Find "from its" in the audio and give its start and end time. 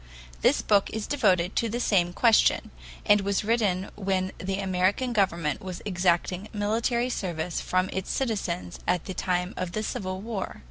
7.61-8.09